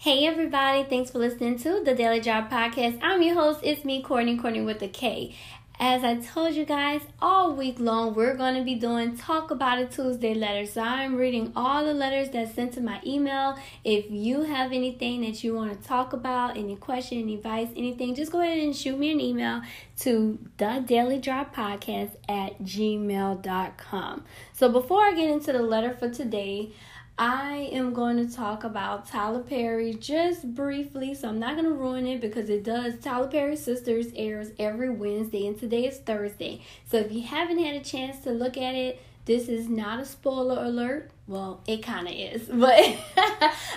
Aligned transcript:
Hey 0.00 0.26
everybody, 0.26 0.84
thanks 0.84 1.10
for 1.10 1.18
listening 1.18 1.58
to 1.58 1.82
the 1.84 1.92
Daily 1.92 2.20
Drop 2.20 2.48
Podcast. 2.48 3.00
I'm 3.02 3.20
your 3.20 3.34
host, 3.34 3.58
it's 3.64 3.84
me, 3.84 4.00
Kortni, 4.00 4.40
Kortni 4.40 4.64
with 4.64 4.80
a 4.80 4.86
K. 4.86 5.34
As 5.80 6.04
I 6.04 6.16
told 6.20 6.54
you 6.54 6.64
guys, 6.64 7.00
all 7.20 7.56
week 7.56 7.80
long 7.80 8.14
we're 8.14 8.36
going 8.36 8.54
to 8.54 8.62
be 8.62 8.76
doing 8.76 9.16
Talk 9.16 9.50
About 9.50 9.80
It 9.80 9.90
Tuesday 9.90 10.34
letters. 10.34 10.74
So 10.74 10.82
I'm 10.82 11.16
reading 11.16 11.52
all 11.56 11.84
the 11.84 11.94
letters 11.94 12.30
that 12.30 12.54
sent 12.54 12.74
to 12.74 12.80
my 12.80 13.00
email. 13.04 13.58
If 13.82 14.08
you 14.08 14.42
have 14.42 14.70
anything 14.70 15.22
that 15.22 15.42
you 15.42 15.54
want 15.54 15.82
to 15.82 15.88
talk 15.88 16.12
about, 16.12 16.56
any 16.56 16.76
question, 16.76 17.18
any 17.18 17.34
advice, 17.34 17.68
anything, 17.74 18.14
just 18.14 18.30
go 18.30 18.40
ahead 18.40 18.58
and 18.58 18.76
shoot 18.76 18.96
me 18.96 19.10
an 19.10 19.20
email 19.20 19.62
to 20.00 20.38
the 20.58 20.84
Daily 20.86 21.18
Drop 21.18 21.52
Podcast 21.52 22.14
at 22.28 22.62
gmail.com. 22.62 24.24
So 24.52 24.68
before 24.68 25.04
I 25.04 25.14
get 25.14 25.28
into 25.28 25.52
the 25.52 25.62
letter 25.62 25.92
for 25.92 26.08
today, 26.08 26.70
I 27.18 27.68
am 27.72 27.94
going 27.94 28.16
to 28.16 28.32
talk 28.32 28.62
about 28.62 29.08
Tyler 29.08 29.42
Perry 29.42 29.92
just 29.92 30.54
briefly, 30.54 31.14
so 31.14 31.28
I'm 31.28 31.40
not 31.40 31.54
going 31.54 31.64
to 31.64 31.72
ruin 31.72 32.06
it 32.06 32.20
because 32.20 32.48
it 32.48 32.62
does. 32.62 32.94
Tyler 33.00 33.26
Perry 33.26 33.56
Sistas 33.56 34.12
airs 34.14 34.52
every 34.56 34.88
Wednesday, 34.88 35.48
and 35.48 35.58
today 35.58 35.88
is 35.88 35.98
Thursday. 35.98 36.62
So 36.86 36.98
if 36.98 37.10
you 37.10 37.22
haven't 37.22 37.58
had 37.58 37.74
a 37.74 37.80
chance 37.80 38.20
to 38.20 38.30
look 38.30 38.56
at 38.56 38.76
it, 38.76 39.02
this 39.24 39.48
is 39.48 39.68
not 39.68 39.98
a 39.98 40.04
spoiler 40.04 40.62
alert. 40.62 41.10
Well, 41.26 41.60
it 41.66 41.82
kind 41.82 42.06
of 42.06 42.14
is, 42.14 42.42
but 42.52 42.96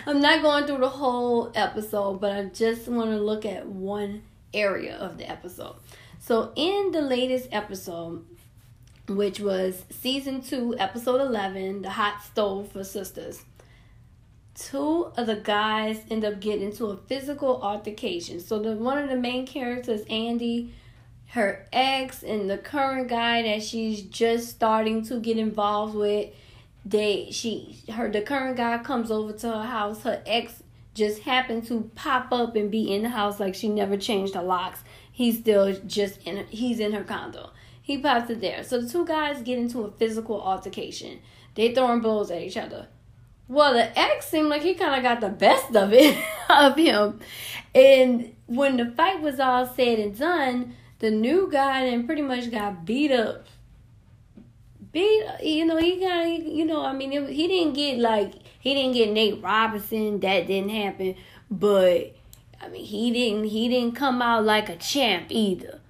I'm 0.06 0.22
not 0.22 0.44
going 0.44 0.68
through 0.68 0.78
the 0.78 0.90
whole 0.90 1.52
episode, 1.56 2.22
but 2.22 2.32
I 2.32 2.44
just 2.46 2.88
want 2.88 3.10
to 3.10 3.18
look 3.18 3.44
at 3.44 3.66
one 3.66 4.22
area 4.54 4.96
of 4.98 5.18
the 5.18 5.28
episode. 5.28 5.78
So, 6.20 6.52
in 6.56 6.92
the 6.92 7.02
latest 7.02 7.50
episode, 7.52 8.24
which 9.16 9.40
was 9.40 9.86
season 9.90 10.42
two, 10.42 10.76
episode 10.78 11.22
11, 11.22 11.84
The 11.84 11.90
Hot 11.90 12.24
Stove 12.24 12.72
for 12.72 12.80
Sistas. 12.80 13.44
Two 14.54 15.12
of 15.18 15.28
the 15.28 15.38
guys 15.38 16.02
end 16.10 16.26
up 16.26 16.40
getting 16.40 16.64
into 16.64 16.86
a 16.88 16.98
physical 16.98 17.62
altercation. 17.62 18.40
So, 18.40 18.60
the 18.60 18.74
one 18.74 18.98
of 18.98 19.10
the 19.10 19.16
main 19.16 19.48
characters, 19.48 20.02
Andi, 20.06 20.72
her 21.28 21.68
ex, 21.72 22.24
and 22.24 22.50
the 22.50 22.58
current 22.58 23.08
guy 23.08 23.42
that 23.44 23.64
she's 23.64 24.02
just 24.02 24.50
starting 24.50 25.04
to 25.06 25.20
get 25.20 25.38
involved 25.38 25.96
with, 25.96 26.34
they 26.86 27.30
she 27.32 27.80
her 27.94 28.12
the 28.12 28.22
current 28.22 28.58
guy 28.58 28.78
comes 28.80 29.10
over 29.10 29.32
to 29.32 29.48
her 29.52 29.64
house. 29.64 30.04
Her 30.04 30.22
ex 30.26 30.62
just 30.94 31.22
happened 31.22 31.66
to 31.68 31.90
pop 31.96 32.32
up 32.32 32.56
and 32.56 32.70
be 32.70 32.94
in 32.94 33.04
the 33.04 33.10
house 33.10 33.40
like 33.40 33.56
she 33.56 33.70
never 33.70 33.96
changed 33.96 34.36
her 34.36 34.44
locks. 34.44 34.84
He's 35.12 35.40
still 35.40 35.74
just 35.88 36.22
in 36.24 36.46
he's 36.48 36.80
in 36.80 36.92
her 36.92 37.04
condo 37.04 37.52
he 37.92 37.98
pops 37.98 38.30
it 38.30 38.42
there. 38.42 38.64
So 38.64 38.82
the 38.82 38.90
two 38.90 39.06
guys 39.06 39.42
get 39.42 39.60
into 39.60 39.82
a 39.82 39.92
physical 39.92 40.42
altercation. 40.42 41.20
They 41.56 41.74
throwing 41.74 42.00
blows 42.00 42.32
at 42.32 42.42
each 42.42 42.58
other. 42.58 42.88
Well, 43.48 43.74
the 43.74 44.00
ex 44.00 44.28
seemed 44.28 44.48
like 44.48 44.62
he 44.62 44.76
kind 44.76 44.96
of 44.96 45.04
got 45.04 45.20
the 45.20 45.28
best 45.28 45.76
of 45.76 45.92
it 45.92 46.18
of 46.50 46.78
him. 46.78 47.20
And 47.76 48.34
when 48.48 48.78
the 48.78 48.86
fight 48.92 49.22
was 49.22 49.42
all 49.42 49.66
said 49.66 50.00
and 50.00 50.18
done, 50.18 50.76
the 51.00 51.12
new 51.12 51.50
guy 51.52 51.90
then 51.90 52.06
pretty 52.06 52.22
much 52.22 52.50
got 52.50 52.86
beat 52.86 53.12
up. 53.12 53.46
Beat, 54.94 55.26
you 55.44 55.66
know, 55.66 55.78
he 55.78 56.00
got, 56.00 56.28
you 56.28 56.64
know, 56.66 56.86
I 56.86 56.94
mean, 56.94 57.12
he 57.12 57.48
didn't 57.48 57.74
get 57.74 58.00
like, 58.00 58.34
he 58.60 58.74
didn't 58.74 58.94
get 58.94 59.12
Nate 59.12 59.44
Robinson. 59.44 60.22
That 60.22 60.48
didn't 60.48 60.70
happen. 60.70 61.16
But, 61.50 62.16
I 62.62 62.70
mean, 62.70 62.86
he 62.86 63.12
didn't, 63.12 63.46
he 63.46 63.68
didn't 63.68 63.96
come 63.96 64.22
out 64.22 64.46
like 64.46 64.70
a 64.70 64.78
champ 64.78 65.26
either. 65.30 65.81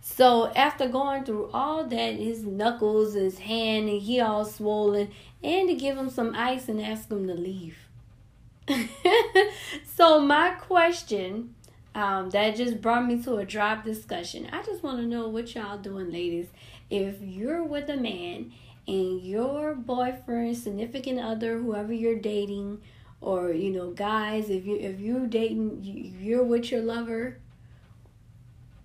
So 0.00 0.50
after 0.56 0.88
going 0.88 1.24
through 1.24 1.50
all 1.52 1.84
that, 1.84 2.14
his 2.14 2.44
knuckles, 2.44 3.14
his 3.14 3.38
hand, 3.40 3.88
and 3.88 4.00
he 4.00 4.20
all 4.20 4.44
swollen, 4.44 5.10
and 5.42 5.68
to 5.68 5.74
give 5.74 5.96
him 5.96 6.10
some 6.10 6.34
ice 6.34 6.68
and 6.68 6.80
ask 6.80 7.10
him 7.10 7.26
to 7.26 7.34
leave. 7.34 7.76
so 9.84 10.20
my 10.20 10.50
question, 10.50 11.54
um, 11.94 12.30
that 12.30 12.56
just 12.56 12.80
brought 12.80 13.06
me 13.06 13.22
to 13.22 13.36
a 13.36 13.44
drop 13.44 13.84
discussion. 13.84 14.48
I 14.52 14.62
just 14.62 14.82
want 14.82 14.98
to 14.98 15.06
know 15.06 15.28
what 15.28 15.54
y'all 15.54 15.78
doing, 15.78 16.10
ladies. 16.10 16.48
If 16.88 17.20
you're 17.20 17.62
with 17.62 17.88
a 17.88 17.96
man 17.96 18.52
and 18.86 19.20
your 19.20 19.74
boyfriend, 19.74 20.56
significant 20.56 21.20
other, 21.20 21.58
whoever 21.58 21.92
you're 21.92 22.18
dating, 22.18 22.80
or 23.20 23.52
you 23.52 23.70
know, 23.70 23.90
guys, 23.90 24.48
if 24.48 24.64
you 24.64 24.76
if 24.76 24.98
you're 24.98 25.26
dating, 25.26 25.80
you're 25.82 26.44
with 26.44 26.70
your 26.70 26.80
lover 26.80 27.38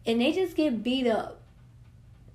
and 0.06 0.22
they 0.22 0.32
just 0.32 0.56
get 0.56 0.84
beat 0.84 1.08
up. 1.08 1.42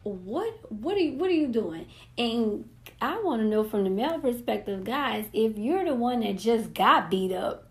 What 0.03 0.72
what 0.72 0.97
are 0.97 1.00
you 1.00 1.12
what 1.12 1.31
are 1.31 1.34
you 1.34 1.48
doing? 1.48 1.86
And 2.16 2.69
i 3.03 3.20
want 3.22 3.41
to 3.41 3.48
know 3.48 3.64
from 3.64 3.84
the 3.84 3.91
male 3.91 4.19
perspective 4.19 4.84
guys 4.84 5.26
if 5.32 5.56
you're 5.56 5.84
the 5.84 5.94
one 5.94 6.20
that 6.20 6.36
just 6.36 6.75
got 6.75 7.10
beat 7.10 7.32
up 7.32 7.69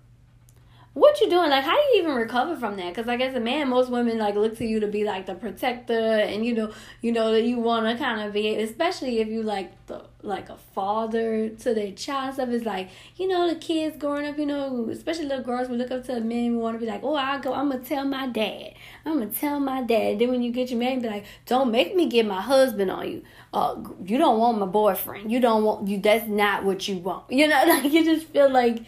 what 0.93 1.21
you 1.21 1.29
doing? 1.29 1.49
Like 1.51 1.63
how 1.63 1.75
do 1.75 1.81
you 1.93 2.03
even 2.03 2.15
recover 2.15 2.55
from 2.55 2.75
that? 2.77 2.89
Because 2.89 3.05
like 3.05 3.21
as 3.21 3.35
a 3.35 3.39
man 3.39 3.69
most 3.69 3.91
women 3.91 4.17
like 4.17 4.35
look 4.35 4.57
to 4.57 4.65
you 4.65 4.79
to 4.79 4.87
be 4.87 5.03
like 5.03 5.27
the 5.27 5.35
protector 5.35 5.93
and 5.93 6.43
you 6.43 6.53
know 6.53 6.73
you 7.01 7.11
know 7.11 7.31
that 7.31 7.43
you 7.43 7.59
want 7.59 7.85
to 7.85 8.03
kind 8.03 8.21
of 8.21 8.33
be 8.33 8.55
especially 8.55 9.19
if 9.19 9.27
you 9.27 9.43
like 9.43 9.85
the 9.85 10.03
like 10.23 10.49
a 10.49 10.57
father 10.73 11.49
to 11.49 11.73
their 11.73 11.91
child 11.91 12.33
stuff. 12.33 12.49
Is 12.49 12.65
like 12.65 12.89
you 13.17 13.27
know 13.27 13.47
the 13.47 13.55
kids 13.55 13.97
growing 13.97 14.25
up 14.25 14.37
you 14.39 14.47
know 14.47 14.89
especially 14.89 15.25
little 15.25 15.43
girls 15.43 15.69
we 15.69 15.77
look 15.77 15.91
up 15.91 16.03
to 16.05 16.15
the 16.15 16.21
men 16.21 16.53
we 16.53 16.57
want 16.57 16.75
to 16.75 16.79
be 16.79 16.91
like 16.91 17.03
oh 17.03 17.15
i 17.15 17.39
go 17.39 17.53
i'm 17.53 17.69
gonna 17.69 17.83
tell 17.83 18.05
my 18.05 18.27
dad. 18.27 18.73
I'm 19.05 19.19
gonna 19.19 19.27
tell 19.27 19.59
my 19.59 19.83
dad. 19.83 20.19
Then 20.19 20.29
when 20.29 20.41
you 20.41 20.51
get 20.51 20.71
your 20.71 20.79
man 20.79 21.01
be 21.01 21.07
like 21.07 21.25
don't 21.45 21.71
make 21.71 21.95
me 21.95 22.09
get 22.09 22.25
my 22.25 22.41
husband 22.41 22.89
on 22.89 23.07
you. 23.07 23.23
Uh 23.53 23.75
you 24.03 24.17
don't 24.17 24.39
want 24.39 24.57
my 24.57 24.65
boyfriend. 24.65 25.31
You 25.31 25.39
don't 25.39 25.63
want 25.63 25.87
you 25.87 25.99
that's 25.99 26.27
not 26.27 26.63
what 26.63 26.87
you 26.87 26.97
want. 26.97 27.31
You 27.31 27.47
know 27.47 27.63
like 27.67 27.91
you 27.93 28.03
just 28.03 28.25
feel 28.27 28.49
like 28.49 28.83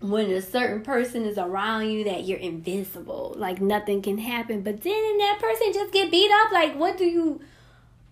when 0.00 0.30
a 0.30 0.40
certain 0.40 0.82
person 0.82 1.24
is 1.26 1.36
around 1.36 1.90
you 1.90 2.04
that 2.04 2.24
you're 2.24 2.38
invincible 2.38 3.34
like 3.36 3.60
nothing 3.60 4.00
can 4.02 4.18
happen. 4.18 4.62
But 4.62 4.82
then 4.82 5.18
that 5.18 5.38
person 5.40 5.72
just 5.72 5.92
get 5.92 6.10
beat 6.10 6.30
up 6.30 6.52
like 6.52 6.76
what 6.76 6.96
do 6.96 7.04
you 7.04 7.40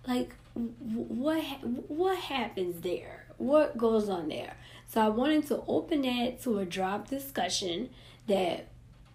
like 0.07 0.35
what 0.55 1.43
what 1.89 2.19
happens 2.19 2.83
there? 2.83 3.27
What 3.39 3.79
goes 3.79 4.09
on 4.09 4.29
there? 4.29 4.57
So 4.87 5.01
i 5.01 5.09
wanted 5.09 5.47
to 5.49 5.63
open 5.69 6.03
that 6.03 6.41
to 6.43 6.59
a 6.59 6.65
drop 6.65 7.09
discussion 7.09 7.91
that 8.27 8.69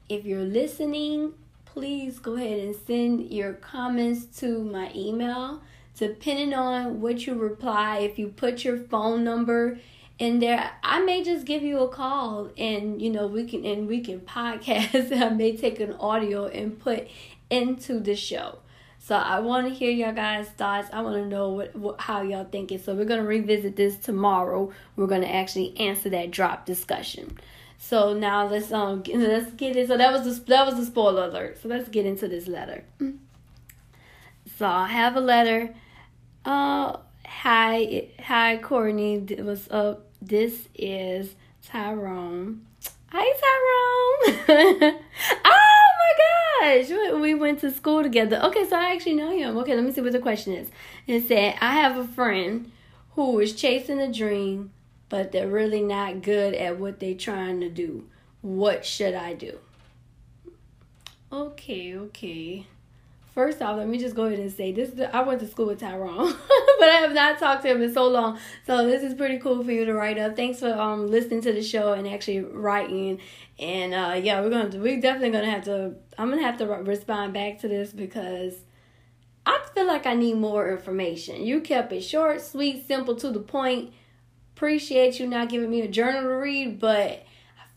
if 0.09 0.25
you're 0.25 0.41
listening 0.41 1.33
please 1.65 2.19
go 2.19 2.35
ahead 2.35 2.59
and 2.59 2.75
send 2.75 3.31
your 3.31 3.53
comments 3.53 4.25
to 4.39 4.63
my 4.63 4.91
email 4.95 5.61
depending 5.97 6.53
on. 6.53 7.01
What 7.01 7.25
you 7.25 7.35
reply 7.35 7.99
if 7.99 8.17
you 8.17 8.29
put 8.29 8.63
your 8.63 8.77
phone 8.77 9.23
number 9.23 9.79
and 10.19 10.41
there 10.41 10.71
I 10.83 11.01
may 11.01 11.23
just 11.23 11.45
give 11.45 11.63
you 11.63 11.79
a 11.79 11.87
call 11.87 12.49
and 12.57 13.01
you 13.01 13.09
know 13.09 13.27
we 13.27 13.45
can 13.45 13.65
and 13.65 13.87
we 13.87 14.01
can 14.01 14.21
podcast 14.21 15.11
I 15.21 15.29
may 15.29 15.55
take 15.57 15.79
an 15.79 15.93
audio 15.93 16.47
and 16.47 16.79
put 16.79 17.07
into 17.49 17.99
the 17.99 18.15
show. 18.15 18.59
So 18.99 19.15
I 19.15 19.39
want 19.39 19.67
to 19.67 19.73
hear 19.73 19.91
your 19.91 20.13
guys' 20.13 20.47
thoughts. 20.47 20.87
I 20.93 21.01
want 21.01 21.17
to 21.17 21.25
know 21.25 21.49
what, 21.49 21.75
what 21.75 21.99
how 21.99 22.21
y'all 22.21 22.45
thinking. 22.45 22.77
So 22.77 22.95
we're 22.95 23.05
gonna 23.05 23.23
revisit 23.23 23.75
this 23.75 23.97
tomorrow. 23.97 24.71
We're 24.95 25.07
gonna 25.07 25.27
actually 25.27 25.77
answer 25.77 26.09
that 26.09 26.31
drop 26.31 26.65
discussion. 26.65 27.37
So 27.77 28.13
now 28.13 28.47
let's 28.47 28.71
um 28.71 29.03
let's 29.13 29.51
get 29.51 29.75
it. 29.75 29.87
So 29.89 29.97
that 29.97 30.13
was 30.13 30.23
the 30.39 30.45
that 30.45 30.65
was 30.65 30.75
the 30.75 30.85
spoiler 30.85 31.25
alert. 31.25 31.61
So 31.61 31.67
let's 31.67 31.89
get 31.89 32.05
into 32.05 32.27
this 32.27 32.47
letter. 32.47 32.83
So 34.57 34.67
I 34.67 34.87
have 34.87 35.15
a 35.15 35.21
letter. 35.21 35.73
Uh 36.45 36.97
Hi, 37.41 38.07
hi, 38.21 38.57
Kortni. 38.61 39.43
What's 39.43 39.69
up? 39.69 40.05
This 40.21 40.69
is 40.75 41.35
Tyrone. 41.61 42.65
Hi, 43.07 43.33
Tyrone. 43.43 44.95
oh 45.43 45.85
my 45.99 46.83
gosh, 46.85 47.19
we 47.19 47.33
went 47.33 47.59
to 47.59 47.71
school 47.71 48.01
together. 48.01 48.39
Okay, 48.43 48.65
so 48.65 48.77
I 48.77 48.93
actually 48.93 49.15
know 49.15 49.37
him. 49.37 49.57
Okay, 49.57 49.75
let 49.75 49.83
me 49.83 49.91
see 49.91 49.99
what 49.99 50.13
the 50.13 50.19
question 50.19 50.53
is. 50.53 50.69
It 51.05 51.27
said, 51.27 51.55
I 51.59 51.73
have 51.73 51.97
a 51.97 52.07
friend 52.07 52.71
who 53.15 53.39
is 53.39 53.53
chasing 53.53 53.99
a 53.99 54.13
dream, 54.13 54.71
but 55.09 55.33
they're 55.33 55.49
really 55.49 55.81
not 55.81 56.21
good 56.21 56.53
at 56.53 56.79
what 56.79 57.01
they're 57.01 57.13
trying 57.13 57.59
to 57.59 57.69
do. 57.69 58.07
What 58.39 58.85
should 58.85 59.15
I 59.15 59.33
do? 59.33 59.59
Okay, 61.29 61.97
okay. 61.97 62.67
First 63.33 63.63
off, 63.63 63.77
let 63.77 63.87
me 63.87 63.97
just 63.97 64.15
go 64.15 64.25
ahead 64.25 64.37
and 64.37 64.51
say 64.51 64.71
this. 64.71 64.91
I 65.11 65.23
went 65.23 65.39
to 65.39 65.47
school 65.47 65.65
with 65.65 65.79
Tyrone, 65.79 66.33
but 66.79 66.89
I 66.89 66.99
have 67.01 67.13
not 67.13 67.39
talked 67.39 67.63
to 67.63 67.69
him 67.69 67.81
in 67.81 67.91
so 67.91 68.07
long. 68.07 68.37
So 68.67 68.85
this 68.85 69.01
is 69.01 69.15
pretty 69.15 69.39
cool 69.39 69.63
for 69.63 69.71
you 69.71 69.85
to 69.85 69.93
write 69.93 70.19
up. 70.19 70.35
Thanks 70.35 70.59
for 70.59 70.71
um 70.71 71.09
listening 71.09 71.41
to 71.41 71.51
the 71.51 71.63
show 71.63 71.93
and 71.93 72.07
actually 72.07 72.41
writing. 72.41 73.19
And 73.57 73.93
uh, 73.93 74.19
yeah, 74.21 74.39
we're 74.41 74.51
gonna 74.51 74.77
we're 74.77 75.01
definitely 75.01 75.31
gonna 75.31 75.49
have 75.49 75.63
to. 75.63 75.95
I'm 76.17 76.29
gonna 76.29 76.43
have 76.43 76.57
to 76.57 76.67
respond 76.67 77.33
back 77.33 77.59
to 77.61 77.67
this 77.67 77.91
because 77.91 78.53
I 79.47 79.59
feel 79.73 79.87
like 79.87 80.05
I 80.05 80.13
need 80.13 80.35
more 80.35 80.71
information. 80.71 81.43
You 81.43 81.61
kept 81.61 81.91
it 81.91 82.01
short, 82.01 82.39
sweet, 82.39 82.87
simple, 82.87 83.15
to 83.15 83.31
the 83.31 83.39
point. 83.39 83.93
Appreciate 84.55 85.19
you 85.19 85.25
not 85.27 85.49
giving 85.49 85.71
me 85.71 85.81
a 85.81 85.87
journal 85.87 86.21
to 86.21 86.29
read, 86.29 86.79
but 86.79 87.25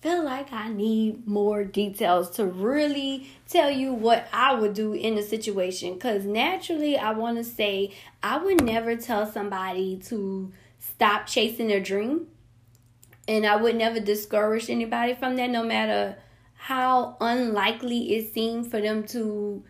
feel 0.07 0.23
like 0.23 0.53
I 0.53 0.69
need 0.69 1.27
more 1.27 1.65
details 1.65 2.31
to 2.37 2.47
really 2.47 3.29
tell 3.49 3.69
you 3.69 3.93
what 3.93 4.29
I 4.33 4.55
would 4.55 4.73
do 4.73 4.93
in 4.93 5.17
the 5.17 5.23
situation. 5.23 5.95
Because 5.95 6.25
naturally, 6.25 6.97
I 6.97 7.11
want 7.11 7.39
to 7.39 7.45
say 7.45 7.93
I 8.23 8.39
would 8.39 8.63
never 8.63 8.95
tell 8.95 9.27
somebody 9.27 9.97
to 10.07 10.53
stop 10.79 11.27
chasing 11.27 11.67
their 11.67 11.81
dream. 11.81 12.29
and 13.29 13.45
I 13.45 13.57
would 13.57 13.75
never 13.75 14.01
discourage 14.01 14.71
anybody 14.71 15.15
from 15.15 15.37
that, 15.37 15.51
no 15.51 15.65
matter 15.65 16.17
how 16.55 17.17
unlikely 17.21 18.15
it 18.15 18.33
seemed 18.33 18.71
for 18.71 18.81
them 18.81 19.05
to 19.09 19.65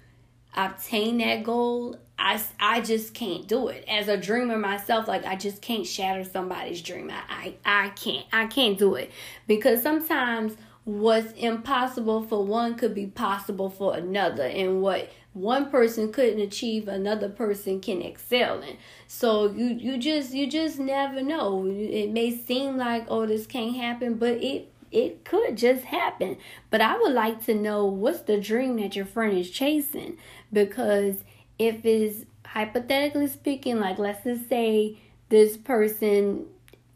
obtain 0.55 1.19
that 1.19 1.45
goal. 1.45 1.97
I, 2.19 2.41
I 2.59 2.81
just 2.81 3.15
can't 3.15 3.47
do 3.47 3.69
it. 3.69 3.85
As 3.89 4.09
a 4.09 4.17
dreamer 4.17 4.57
myself 4.59 5.07
like 5.07 5.25
i 5.27 5.37
just 5.37 5.61
can't 5.61 5.87
shatter 5.87 6.25
somebody's 6.25 6.83
dream. 6.83 7.11
I, 7.11 7.55
I 7.65 7.85
i 7.87 7.89
can't 7.91 8.27
i 8.33 8.47
can't 8.47 8.79
do 8.79 8.95
it. 8.95 9.11
Because 9.47 9.83
sometimes 9.83 10.57
what's 10.85 11.33
impossible 11.33 12.23
for 12.23 12.45
one 12.45 12.77
could 12.77 12.95
be 12.95 13.07
possible 13.07 13.69
for 13.69 13.97
another 13.97 14.45
and 14.45 14.81
what 14.81 15.11
one 15.33 15.69
person 15.71 16.11
couldn't 16.11 16.41
achieve 16.41 16.89
another 16.89 17.29
person 17.29 17.81
can 17.81 18.01
excel 18.01 18.63
in. 18.63 18.77
So 19.07 19.51
you 19.51 19.67
you 19.67 19.99
just 19.99 20.33
you 20.33 20.47
just 20.47 20.79
never 20.79 21.21
know. 21.23 21.67
It 21.67 22.11
may 22.11 22.31
seem 22.31 22.79
like 22.79 23.05
oh 23.09 23.27
this 23.27 23.47
can't 23.47 23.77
happen 23.77 24.15
but 24.15 24.43
it 24.43 24.73
it 24.91 25.25
could 25.25 25.57
just 25.57 25.85
happen. 25.85 26.39
But 26.71 26.81
i 26.81 26.97
would 26.97 27.13
like 27.13 27.45
to 27.45 27.55
know 27.55 27.85
what's 27.85 28.21
the 28.21 28.41
dream 28.41 28.77
that 28.77 28.97
your 28.97 29.07
friend 29.07 29.37
is 29.37 29.51
chasing? 29.51 30.17
Because 30.51 31.17
if 31.59 31.85
it's 31.85 32.25
hypothetically 32.45 33.27
speaking 33.27 33.81
like 33.81 33.99
let's 33.99 34.25
just 34.25 34.49
say 34.49 34.99
this 35.29 35.57
person 35.57 36.47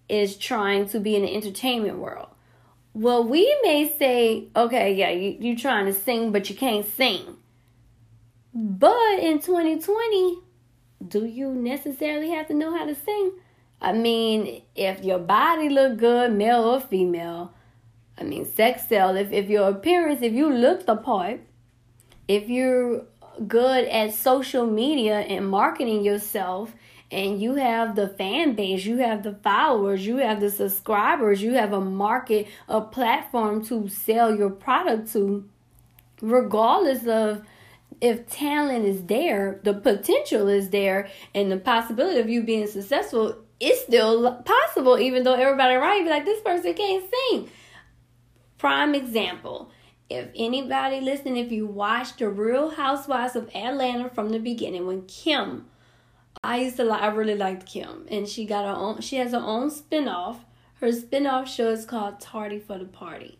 is 0.08 0.36
trying 0.36 0.88
to 0.88 1.00
be 1.00 1.16
in 1.16 1.22
the 1.22 1.34
entertainment 1.34 1.98
world 1.98 2.28
well 2.94 3.22
we 3.22 3.56
may 3.62 3.94
say 3.98 4.48
okay 4.56 4.94
yeah 4.94 5.10
you, 5.10 5.36
you're 5.40 5.56
trying 5.56 5.86
to 5.86 5.92
sing 5.92 6.32
but 6.32 6.48
you 6.48 6.56
can't 6.56 6.86
sing 6.86 7.36
but 8.52 9.20
in 9.20 9.38
2020, 9.38 10.38
do 11.06 11.24
you 11.24 11.54
necessarily 11.54 12.30
have 12.30 12.48
to 12.48 12.54
know 12.54 12.76
how 12.76 12.84
to 12.84 12.94
sing? 12.94 13.32
I 13.80 13.92
mean, 13.92 14.62
if 14.74 15.04
your 15.04 15.18
body 15.18 15.68
look 15.68 15.98
good, 15.98 16.32
male 16.32 16.64
or 16.64 16.80
female, 16.80 17.54
I 18.18 18.24
mean, 18.24 18.44
sex 18.44 18.88
sell. 18.88 19.16
If 19.16 19.32
if 19.32 19.48
your 19.48 19.70
appearance, 19.70 20.20
if 20.20 20.32
you 20.32 20.52
look 20.52 20.84
the 20.84 20.96
part, 20.96 21.40
if 22.28 22.48
you're 22.48 23.04
good 23.46 23.86
at 23.86 24.14
social 24.14 24.66
media 24.66 25.20
and 25.20 25.48
marketing 25.48 26.04
yourself, 26.04 26.72
and 27.10 27.40
you 27.40 27.54
have 27.54 27.96
the 27.96 28.08
fan 28.08 28.54
base, 28.54 28.84
you 28.84 28.98
have 28.98 29.22
the 29.22 29.34
followers, 29.34 30.06
you 30.06 30.18
have 30.18 30.40
the 30.40 30.50
subscribers, 30.50 31.42
you 31.42 31.54
have 31.54 31.72
a 31.72 31.80
market, 31.80 32.46
a 32.68 32.80
platform 32.80 33.64
to 33.64 33.88
sell 33.88 34.34
your 34.34 34.50
product 34.50 35.12
to, 35.12 35.48
regardless 36.20 37.06
of 37.06 37.42
if 38.00 38.28
talent 38.30 38.84
is 38.84 39.04
there, 39.04 39.60
the 39.64 39.74
potential 39.74 40.48
is 40.48 40.70
there, 40.70 41.08
and 41.34 41.50
the 41.50 41.56
possibility 41.56 42.18
of 42.20 42.28
you 42.28 42.42
being 42.42 42.66
successful 42.66 43.36
is 43.58 43.78
still 43.80 44.42
possible, 44.42 44.98
even 44.98 45.22
though 45.22 45.34
everybody 45.34 45.74
around 45.74 45.98
you 45.98 46.04
be 46.04 46.10
like, 46.10 46.24
this 46.24 46.40
person 46.40 46.72
can't 46.72 47.04
sing. 47.30 47.50
Prime 48.56 48.94
example. 48.94 49.70
If 50.10 50.28
anybody 50.34 51.00
listening, 51.00 51.36
if 51.36 51.52
you 51.52 51.66
watched 51.66 52.18
The 52.18 52.28
Real 52.28 52.70
Housewives 52.70 53.36
of 53.36 53.48
Atlanta 53.54 54.10
from 54.10 54.30
the 54.30 54.38
beginning, 54.38 54.86
when 54.86 55.06
Kim, 55.06 55.66
I 56.42 56.58
used 56.58 56.76
to 56.76 56.84
like, 56.84 57.00
I 57.00 57.08
really 57.08 57.36
liked 57.36 57.66
Kim, 57.66 58.06
and 58.10 58.28
she 58.28 58.44
got 58.44 58.66
her 58.66 58.72
own, 58.72 59.00
she 59.00 59.16
has 59.16 59.32
her 59.32 59.38
own 59.38 59.70
spinoff. 59.70 60.38
Her 60.80 60.88
spinoff 60.88 61.46
show 61.46 61.70
is 61.70 61.84
called 61.84 62.20
Tardy 62.20 62.58
for 62.58 62.76
the 62.76 62.86
Party 62.86 63.38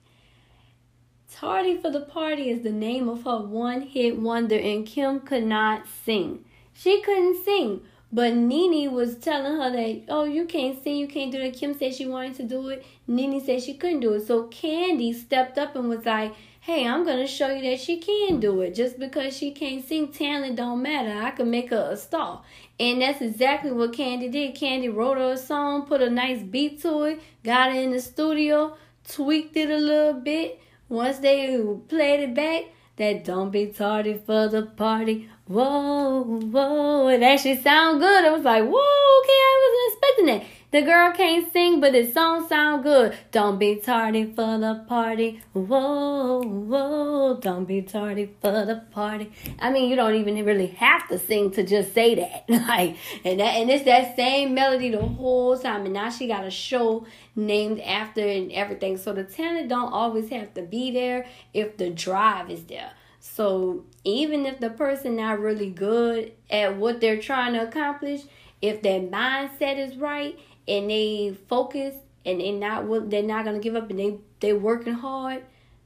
Tardy 1.31 1.77
for 1.77 1.91
the 1.91 2.01
Party 2.01 2.51
is 2.51 2.63
the 2.63 2.73
name 2.73 3.09
of 3.09 3.23
her 3.23 3.39
one 3.39 3.83
hit 3.83 4.19
wonder, 4.19 4.59
and 4.59 4.85
Kim 4.85 5.21
could 5.21 5.45
not 5.45 5.87
sing. 5.87 6.45
She 6.73 7.01
couldn't 7.03 7.45
sing, 7.45 7.83
but 8.13 8.35
Nene 8.35 8.93
was 8.93 9.17
telling 9.17 9.57
her 9.57 9.71
that, 9.71 10.03
oh, 10.09 10.25
you 10.25 10.45
can't 10.45 10.83
sing, 10.83 10.97
you 10.97 11.07
can't 11.07 11.31
do 11.31 11.41
it. 11.41 11.55
Kim 11.57 11.79
said 11.79 11.95
she 11.95 12.07
wanted 12.07 12.35
to 12.37 12.43
do 12.43 12.69
it. 12.69 12.85
Nene 13.07 13.41
said 13.41 13.63
she 13.63 13.75
couldn't 13.75 14.01
do 14.01 14.15
it. 14.15 14.27
So 14.27 14.49
Kandi 14.49 15.15
stepped 15.15 15.57
up 15.57 15.77
and 15.77 15.89
was 15.89 16.05
like, 16.05 16.35
hey, 16.61 16.87
I'm 16.87 17.05
to 17.05 17.27
show 17.27 17.49
you 17.49 17.63
that 17.71 17.81
she 17.81 17.99
can 17.99 18.39
do 18.39 18.61
it. 18.61 18.75
Just 18.75 18.99
because 18.99 19.37
she 19.37 19.51
can't 19.51 19.85
sing, 19.85 20.13
talent 20.13 20.57
don't 20.57 20.83
matter. 20.83 21.23
I 21.23 21.31
can 21.31 21.51
make 21.51 21.71
her 21.71 21.91
a 21.93 21.97
star. 21.97 22.43
And 22.79 23.03
that's 23.03 23.21
exactly 23.21 23.73
what 23.73 23.93
Kandi 23.93 24.31
did. 24.31 24.55
Kandi 24.55 24.95
wrote 24.95 25.19
her 25.19 25.33
a 25.33 25.37
song, 25.37 25.87
put 25.87 26.03
a 26.03 26.11
nice 26.11 26.43
beat 26.43 26.81
to 26.83 27.03
it, 27.03 27.21
got 27.43 27.75
it 27.75 27.83
in 27.83 27.93
the 27.93 28.01
studio, 28.01 28.77
tweaked 29.09 29.57
it 29.57 29.71
a 29.71 29.77
little 29.77 30.15
bit 30.15 30.61
once 30.91 31.19
they 31.19 31.57
played 31.89 32.21
it 32.21 32.35
back, 32.35 32.65
that 32.97 33.25
don't 33.25 33.51
be 33.51 33.67
tardy 33.67 34.21
for 34.27 34.49
the 34.49 34.63
party. 34.63 35.31
Whoa, 35.47 36.25
whoa. 36.25 37.09
It 37.09 37.23
actually 37.23 37.63
sound 37.63 38.01
good. 38.01 38.25
I 38.25 38.33
was 38.33 38.43
like, 38.43 38.65
whoa, 38.65 39.21
okay, 39.21 39.41
I 39.51 39.57
wasn't 39.63 39.93
expecting 39.93 40.27
that. 40.27 40.45
The 40.73 40.83
girl 40.83 41.11
can't 41.11 41.53
sing, 41.53 41.81
but 41.81 41.95
the 41.95 42.09
song 42.13 42.47
sound 42.47 42.85
good. 42.85 43.19
Don't 43.33 43.59
be 43.59 43.75
tardy 43.75 44.27
for 44.27 44.57
the 44.57 44.85
party. 44.87 45.43
Whoa, 45.53 46.43
whoa. 46.45 47.39
Don't 47.41 47.65
be 47.65 47.83
tardy 47.83 48.31
for 48.41 48.65
the 48.65 48.85
party. 48.93 49.33
I 49.59 49.73
mean, 49.73 49.91
you 49.91 49.97
don't 49.97 50.15
even 50.15 50.45
really 50.45 50.69
have 50.69 51.09
to 51.09 51.19
sing 51.19 51.51
to 51.53 51.65
just 51.65 51.93
say 51.93 52.15
that. 52.15 52.45
like, 52.49 52.97
and 53.25 53.41
that, 53.41 53.57
and 53.57 53.69
it's 53.69 53.85
that 53.85 54.15
same 54.15 54.55
melody 54.55 54.91
the 54.91 55.05
whole 55.05 55.59
time. 55.59 55.87
And 55.87 55.95
now 55.95 56.09
she 56.09 56.29
got 56.29 56.47
a 56.47 56.53
show 56.53 57.05
named 57.35 57.81
after 57.81 58.25
and 58.25 58.53
everything. 58.53 58.97
So 58.97 59.13
the 59.13 59.25
talent 59.25 59.71
don't 59.71 59.93
always 59.93 60.29
have 60.31 60.55
to 60.55 60.63
be 60.63 60.93
there 60.93 61.27
if 61.53 61.79
the 61.79 61.91
drive 61.91 62.49
is 62.49 62.63
there. 62.67 62.93
So 63.19 63.87
even 64.05 64.47
if 64.47 64.61
the 64.61 64.71
person 64.71 65.17
not 65.17 65.41
really 65.41 65.71
good 65.71 66.33
at 66.49 66.77
what 66.77 67.01
they're 67.01 67.21
trying 67.21 67.55
to 67.55 67.67
accomplish, 67.67 68.21
if 68.63 68.83
their 68.83 69.01
mindset 69.01 69.79
is 69.79 69.97
right 69.97 70.39
and 70.71 70.89
they 70.89 71.37
focus 71.49 71.97
and 72.25 72.41
they 72.41 72.53
not 72.53 73.11
they're 73.11 73.23
not 73.23 73.45
gonna 73.45 73.59
give 73.59 73.75
up 73.75 73.91
and 73.91 73.99
they 73.99 74.19
they 74.39 74.53
working 74.53 74.95
hard. 74.95 75.43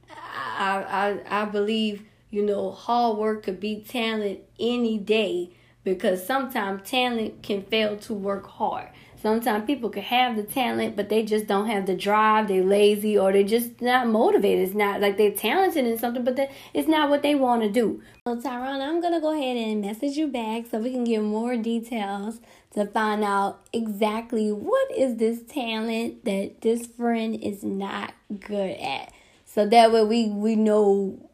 I 0.09 1.19
I 1.27 1.41
I 1.41 1.45
believe 1.45 2.03
you 2.29 2.45
know 2.45 2.71
hard 2.71 3.17
work 3.17 3.43
could 3.43 3.59
beat 3.59 3.89
talent 3.89 4.41
any 4.59 4.97
day 4.97 5.51
because 5.83 6.25
sometimes 6.25 6.89
talent 6.89 7.41
can 7.41 7.63
fail 7.63 7.97
to 7.97 8.13
work 8.13 8.47
hard. 8.47 8.89
Sometimes 9.21 9.65
people 9.65 9.89
can 9.89 10.03
have 10.03 10.35
the 10.35 10.43
talent, 10.43 10.95
but 10.95 11.09
they 11.09 11.23
just 11.23 11.47
don't 11.47 11.67
have 11.67 11.85
the 11.85 11.95
drive. 11.95 12.47
They're 12.47 12.63
lazy 12.63 13.17
or 13.17 13.31
they're 13.33 13.43
just 13.43 13.81
not 13.81 14.07
motivated. 14.07 14.67
It's 14.67 14.75
not 14.75 15.01
like 15.01 15.17
they're 15.17 15.31
talented 15.31 15.85
in 15.85 15.97
something, 15.97 16.23
but 16.23 16.35
that 16.35 16.51
it's 16.73 16.87
not 16.87 17.09
what 17.09 17.23
they 17.23 17.33
want 17.33 17.63
to 17.63 17.69
do. 17.69 18.01
So, 18.27 18.39
Tyrone, 18.39 18.81
I'm 18.81 19.01
going 19.01 19.13
to 19.13 19.19
go 19.19 19.33
ahead 19.33 19.57
and 19.57 19.81
message 19.81 20.17
you 20.17 20.27
back 20.27 20.65
so 20.69 20.79
we 20.79 20.91
can 20.91 21.03
get 21.03 21.21
more 21.21 21.57
details 21.57 22.39
to 22.73 22.85
find 22.85 23.23
out 23.23 23.65
exactly 23.73 24.51
what 24.51 24.91
is 24.91 25.15
this 25.15 25.41
talent 25.43 26.25
that 26.25 26.61
this 26.61 26.85
friend 26.85 27.41
is 27.41 27.63
not 27.63 28.13
good 28.39 28.77
at. 28.77 29.11
So 29.45 29.65
that 29.65 29.91
way 29.93 30.03
we, 30.03 30.27
we 30.27 30.55
know 30.55 31.29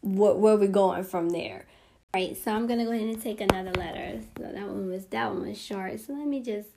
what 0.00 0.38
where 0.38 0.56
we're 0.56 0.66
going 0.66 1.04
from 1.04 1.30
there. 1.30 1.66
All 2.12 2.20
right, 2.20 2.36
so 2.36 2.50
I'm 2.52 2.66
gonna 2.66 2.84
go 2.84 2.90
ahead 2.90 3.06
and 3.06 3.22
take 3.22 3.40
another 3.40 3.70
letter. 3.72 4.20
So 4.36 4.42
that 4.42 4.66
one 4.66 4.88
was 4.88 5.06
that 5.06 5.32
one 5.32 5.46
was 5.46 5.60
short. 5.60 6.00
So 6.00 6.12
let 6.14 6.26
me 6.26 6.40
just 6.40 6.68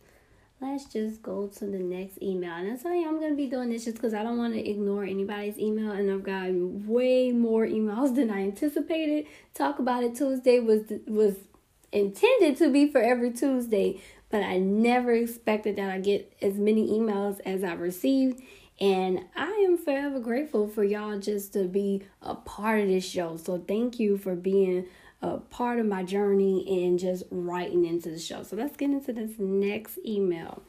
let's 0.63 0.85
just 0.85 1.21
go 1.21 1.47
to 1.47 1.65
the 1.65 1.79
next 1.79 2.21
email. 2.21 2.53
And 2.53 2.71
I 2.71 2.77
tell 2.77 2.93
you, 2.93 3.07
I'm 3.07 3.19
to 3.19 3.35
be 3.35 3.47
doing 3.47 3.69
this 3.69 3.85
just 3.85 3.97
because 3.97 4.13
I 4.13 4.23
don't 4.23 4.37
want 4.37 4.53
to 4.53 4.69
ignore 4.69 5.03
anybody's 5.03 5.59
email. 5.59 5.91
And 5.91 6.09
I've 6.09 6.23
got 6.23 6.51
way 6.53 7.31
more 7.31 7.65
emails 7.65 8.15
than 8.15 8.31
I 8.31 8.43
anticipated. 8.43 9.25
Talk 9.53 9.79
About 9.79 10.03
It 10.03 10.15
Tuesday 10.15 10.59
was 10.59 10.83
was 11.07 11.35
intended 11.91 12.57
to 12.57 12.71
be 12.71 12.89
for 12.89 13.01
every 13.01 13.31
Tuesday, 13.31 14.01
but 14.29 14.41
I 14.41 14.57
never 14.57 15.13
expected 15.13 15.75
that 15.75 15.91
I 15.91 15.99
get 15.99 16.33
as 16.41 16.55
many 16.55 16.87
emails 16.89 17.39
as 17.45 17.63
I 17.63 17.73
received. 17.73 18.41
And 18.81 19.25
I 19.35 19.51
am 19.65 19.77
forever 19.77 20.19
grateful 20.19 20.67
for 20.67 20.83
y'all 20.83 21.19
just 21.19 21.53
to 21.53 21.65
be 21.65 22.03
a 22.21 22.33
part 22.33 22.81
of 22.81 22.87
this 22.87 23.07
show. 23.07 23.37
So 23.37 23.59
thank 23.59 23.99
you 23.99 24.17
for 24.17 24.35
being 24.35 24.87
a 25.23 25.37
part 25.37 25.79
of 25.79 25.85
my 25.85 26.03
journey 26.03 26.85
and 26.85 26.99
just 26.99 27.23
writing 27.31 27.85
into 27.85 28.09
the 28.09 28.19
show. 28.19 28.43
So 28.43 28.57
let's 28.57 28.75
get 28.75 28.89
into 28.89 29.13
this 29.13 29.39
next 29.39 29.97
email. 30.05 30.61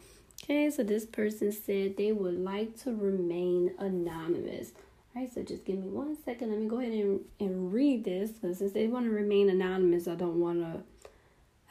Okay, 0.44 0.70
so 0.70 0.84
this 0.84 1.04
person 1.04 1.50
said 1.50 1.96
they 1.96 2.12
would 2.12 2.38
like 2.38 2.80
to 2.84 2.94
remain 2.94 3.74
anonymous. 3.80 4.72
All 5.14 5.22
right, 5.22 5.32
so 5.32 5.42
just 5.42 5.64
give 5.64 5.78
me 5.78 5.88
one 5.88 6.16
second. 6.24 6.50
Let 6.50 6.60
me 6.60 6.68
go 6.68 6.78
ahead 6.78 6.92
and, 6.92 7.20
and 7.40 7.72
read 7.72 8.04
this 8.04 8.30
because 8.30 8.58
since 8.58 8.72
they 8.72 8.86
want 8.86 9.06
to 9.06 9.10
remain 9.10 9.50
anonymous, 9.50 10.06
I 10.06 10.14
don't 10.14 10.40
want 10.40 10.60
to. 10.60 10.82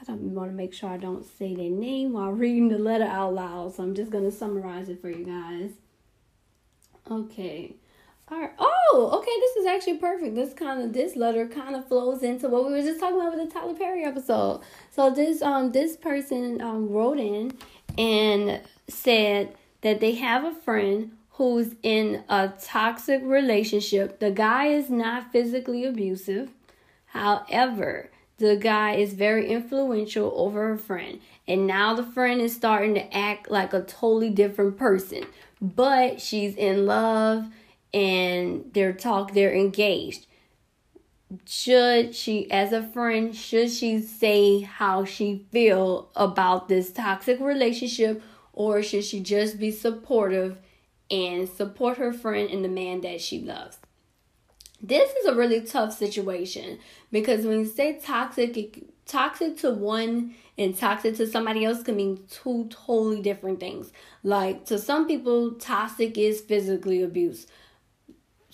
I 0.02 0.04
don't 0.06 0.34
want 0.36 0.52
to 0.52 0.56
make 0.56 0.74
sure 0.74 0.90
I 0.90 0.98
don't 0.98 1.24
say 1.24 1.56
their 1.56 1.70
name 1.70 2.12
while 2.12 2.32
reading 2.34 2.68
the 2.68 2.78
letter 2.78 3.06
out 3.06 3.34
loud. 3.34 3.76
So 3.76 3.84
I'm 3.84 3.96
just 3.96 4.12
going 4.12 4.26
to 4.26 4.32
summarize 4.32 4.90
it 4.90 5.00
for 5.00 5.10
you 5.10 5.24
guys. 5.24 5.72
Okay. 7.10 7.76
All 8.30 8.40
right. 8.40 8.52
Oh, 8.58 9.12
okay. 9.20 9.32
This 9.40 9.56
is 9.58 9.66
actually 9.66 9.98
perfect. 9.98 10.36
This 10.36 10.54
kind 10.54 10.82
of 10.82 10.94
this 10.94 11.16
letter 11.16 11.48
kind 11.48 11.76
of 11.76 11.88
flows 11.88 12.24
into 12.24 12.48
what 12.48 12.66
we 12.66 12.72
were 12.72 12.82
just 12.82 13.00
talking 13.00 13.20
about 13.20 13.36
with 13.36 13.48
the 13.48 13.54
Tyler 13.54 13.74
Perry 13.74 14.04
episode. 14.06 14.62
So 14.92 15.10
this 15.10 15.42
um 15.42 15.72
this 15.72 15.98
person 15.98 16.62
um 16.62 16.90
wrote 16.90 17.20
in 17.20 17.52
and 17.98 18.62
said 18.88 19.56
that 19.82 20.00
they 20.00 20.16
have 20.16 20.46
a 20.46 20.54
friend 20.54 21.12
who's 21.32 21.76
in 21.84 22.24
a 22.30 22.54
toxic 22.62 23.22
relationship. 23.24 24.20
The 24.20 24.32
guy 24.32 24.68
is 24.68 24.90
not 24.90 25.32
physically 25.32 25.84
abusive. 25.84 26.50
However, 27.08 28.10
the 28.38 28.56
guy 28.56 28.96
is 28.96 29.14
very 29.14 29.50
influential 29.50 30.32
over 30.36 30.70
her 30.70 30.78
friend. 30.78 31.20
And 31.48 31.68
now 31.68 31.94
the 31.94 32.04
friend 32.04 32.40
is 32.40 32.56
starting 32.56 32.94
to 32.96 33.16
act 33.16 33.52
like 33.52 33.74
a 33.74 33.82
totally 33.82 34.30
different 34.30 34.78
person 34.78 35.26
but 35.64 36.20
she's 36.20 36.56
in 36.56 36.86
love 36.86 37.48
and 37.94 38.72
they're 38.74 38.94
talk 38.94 39.34
they're 39.34 39.54
engaged. 39.54 40.26
Should 41.46 42.16
she 42.16 42.50
as 42.52 42.72
a 42.72 42.84
friend 42.84 43.36
should 43.36 43.72
she 43.72 44.02
say 44.02 44.62
how 44.62 45.06
she 45.06 45.46
feel 45.52 46.10
about 46.16 46.68
this 46.68 46.92
toxic 46.92 47.40
relationship 47.40 48.22
or 48.52 48.84
should 48.84 49.04
she 49.04 49.20
just 49.20 49.60
be 49.60 49.72
supportive 49.72 50.60
and 51.10 51.50
support 51.50 51.98
her 51.98 52.14
friend 52.14 52.50
and 52.50 52.64
the 52.64 52.70
man 52.70 53.02
that 53.02 53.22
she 53.22 53.40
loves? 53.40 53.80
This 54.82 55.12
is 55.12 55.26
a 55.26 55.36
really 55.36 55.62
tough 55.62 55.94
situation 55.94 56.80
because 57.12 57.46
when 57.46 57.60
you 57.60 57.66
say 57.66 58.00
toxic 58.00 58.84
toxic 59.06 59.58
to 59.58 59.72
one 59.72 60.36
and 60.58 60.78
toxic 60.78 61.16
to 61.16 61.28
somebody 61.28 61.66
else 61.66 61.84
can 61.84 61.96
mean 61.96 62.24
two 62.30 62.68
totally 62.70 63.22
different 63.22 63.60
things. 63.60 63.92
Like 64.24 64.66
to 64.66 64.78
some 64.78 65.08
people 65.08 65.52
toxic 65.54 66.18
is 66.18 66.42
physically 66.42 67.02
abuse 67.02 67.48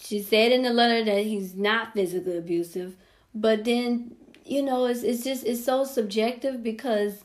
she 0.02 0.22
said 0.22 0.52
in 0.52 0.64
the 0.64 0.72
letter 0.72 1.04
that 1.04 1.26
he's 1.26 1.56
not 1.56 1.94
physically 1.94 2.38
abusive, 2.38 2.96
but 3.36 3.66
then 3.66 4.16
you 4.46 4.64
know 4.64 4.86
it's 4.86 5.04
it's 5.04 5.24
just 5.24 5.46
it's 5.46 5.64
so 5.64 5.84
subjective 5.84 6.64
because 6.64 7.24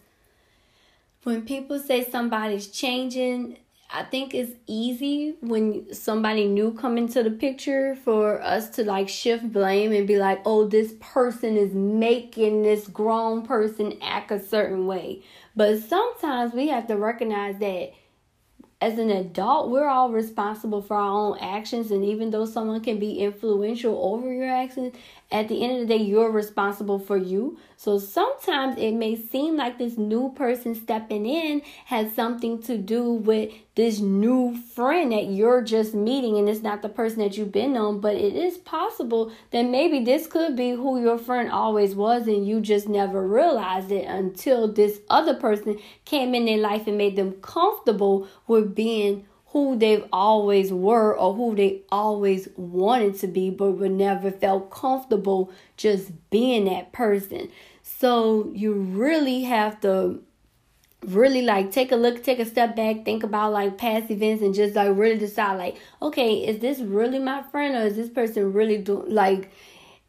when 1.23 1.43
people 1.43 1.79
say 1.79 2.05
somebody's 2.05 2.67
changing, 2.69 3.57
I 3.91 4.03
think 4.03 4.35
it's 4.35 4.53
easy 4.67 5.37
when 5.41 5.93
somebody 5.95 6.47
new 6.47 6.73
come 6.73 6.99
into 6.99 7.23
the 7.23 7.31
picture 7.31 7.95
for 7.95 8.43
us 8.43 8.69
to 8.71 8.85
like 8.85 9.09
shift 9.09 9.53
blame 9.53 9.93
and 9.93 10.07
be 10.07 10.19
like, 10.19 10.43
"Oh, 10.45 10.67
this 10.67 10.95
person 11.01 11.57
is 11.57 11.73
making 11.73 12.63
this 12.63 12.89
grown 12.89 13.43
person 13.43 13.99
act 14.03 14.33
a 14.33 14.41
certain 14.41 14.87
way." 14.87 15.23
But 15.55 15.79
sometimes 15.79 16.53
we 16.53 16.69
have 16.69 16.89
to 16.89 16.97
recognize 16.97 17.59
that 17.61 17.93
as 18.81 18.99
an 18.99 19.11
adult, 19.11 19.71
we're 19.71 19.89
all 19.89 20.11
responsible 20.11 20.83
for 20.83 20.97
our 20.97 21.11
own 21.11 21.39
actions. 21.39 21.91
And 21.91 22.05
even 22.05 22.31
though 22.31 22.45
someone 22.45 22.81
can 22.81 22.99
be 22.99 23.19
influential 23.19 23.99
over 24.13 24.33
your 24.33 24.51
actions, 24.51 24.95
at 25.31 25.49
the 25.49 25.65
end 25.65 25.73
of 25.73 25.89
the 25.89 25.99
day, 25.99 26.03
you're 26.03 26.31
responsible 26.31 26.99
for 26.99 27.17
you. 27.17 27.59
So 27.77 27.99
sometimes 27.99 28.79
it 28.79 28.93
may 28.93 29.17
seem 29.17 29.57
like 29.57 29.79
this 29.79 29.99
new 29.99 30.33
person 30.37 30.75
stepping 30.75 31.27
in 31.27 31.63
has 31.87 32.15
something 32.15 32.63
to 32.63 32.79
do 32.79 33.11
with 33.11 33.53
this 33.75 33.99
new 33.99 34.57
friend 34.57 35.11
that 35.11 35.27
you're 35.27 35.61
just 35.61 35.93
meeting 35.93 36.39
and 36.39 36.49
it's 36.49 36.63
not 36.63 36.83
the 36.83 36.89
person 36.89 37.19
that 37.19 37.37
you've 37.37 37.51
been 37.51 37.77
on. 37.77 38.01
But 38.01 38.15
it 38.15 38.37
is 38.37 38.59
possible 38.59 39.33
that 39.51 39.63
maybe 39.63 40.05
this 40.05 40.27
could 40.27 40.55
be 40.57 40.71
who 40.71 41.01
your 41.01 41.19
friend 41.19 41.51
always 41.51 41.95
was 41.95 42.29
and 42.29 42.47
you 42.47 42.61
just 42.61 42.89
never 42.89 43.27
realized 43.27 43.91
it 43.91 44.05
until 44.05 44.73
this 44.73 45.01
other 45.11 45.35
person 45.35 45.79
came 46.05 46.35
in 46.35 46.45
their 46.45 46.59
life 46.59 46.87
and 46.87 46.97
made 46.97 47.17
them 47.17 47.33
comfortable 47.43 48.29
with 48.47 48.74
being 48.75 49.27
who 49.47 49.77
they've 49.79 50.05
always 50.13 50.73
were 50.73 51.17
or 51.17 51.33
who 51.33 51.55
they 51.55 51.83
always 51.91 52.49
wanted 52.57 53.19
to 53.21 53.29
be, 53.29 53.51
but 53.51 53.73
were 53.73 53.89
never 53.89 54.31
felt 54.31 54.71
comfortable 54.71 55.51
just 55.77 56.11
being 56.31 56.65
that 56.65 56.93
person. 56.93 57.49
So 57.83 58.51
you 58.53 58.73
really 58.73 59.43
have 59.43 59.81
to 59.83 60.21
really 61.07 61.43
like 61.43 61.71
take 61.71 61.93
a 61.93 61.97
look, 61.97 62.25
take 62.25 62.41
a 62.41 62.45
step 62.45 62.75
back, 62.75 63.05
think 63.05 63.23
about 63.23 63.53
like 63.53 63.79
past 63.79 64.11
events 64.11 64.43
and 64.43 64.55
just 64.55 64.75
like 64.75 64.97
really 64.97 65.19
decide 65.19 65.57
like, 65.57 65.77
okay, 66.03 66.37
is 66.47 66.59
this 66.59 66.81
really 66.81 67.19
my 67.19 67.43
friend 67.43 67.77
or 67.77 67.87
is 67.87 67.95
this 67.95 68.09
person 68.09 68.53
really 68.53 68.79
doing 68.79 69.15
like 69.15 69.53